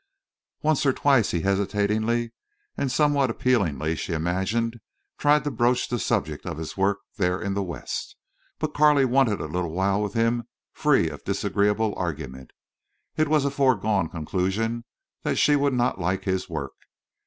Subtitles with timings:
[0.63, 2.33] Once or twice he hesitatingly,
[2.75, 4.79] and somewhat appealingly, she imagined,
[5.19, 8.15] tried to broach the subject of his work there in the West.
[8.57, 12.49] But Carley wanted a little while with him free of disagreeable argument.
[13.15, 14.85] It was a foregone conclusion
[15.21, 16.73] that she would not like his work.